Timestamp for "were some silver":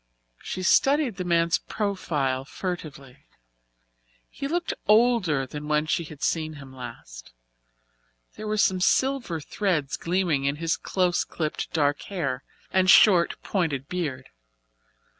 8.47-9.39